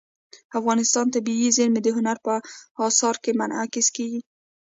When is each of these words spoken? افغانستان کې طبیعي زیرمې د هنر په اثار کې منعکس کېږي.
افغانستان 0.59 1.05
کې 1.09 1.13
طبیعي 1.21 1.49
زیرمې 1.57 1.81
د 1.83 1.87
هنر 1.97 2.17
په 2.25 2.33
اثار 2.87 3.15
کې 3.23 3.31
منعکس 3.39 3.87
کېږي. 3.95 4.21